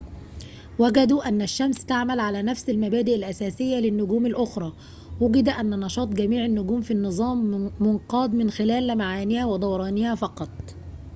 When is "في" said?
6.81-6.91